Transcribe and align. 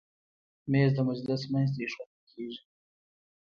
مېز 0.71 0.91
د 0.95 0.99
مجلس 1.09 1.41
منځ 1.51 1.69
ته 1.73 1.79
ایښودل 1.81 2.21
کېږي. 2.31 2.61